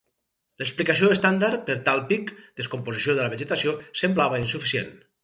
[0.61, 4.91] L'explicació estàndard per tal pic —descomposició de la vegetació— semblava insuficient.